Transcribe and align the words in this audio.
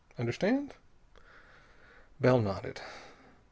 Understand?" 0.17 0.73
Bell 2.19 2.39
nodded. 2.41 2.81